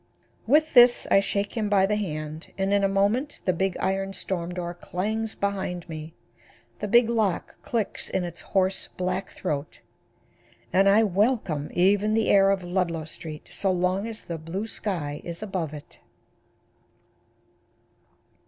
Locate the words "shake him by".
1.19-1.85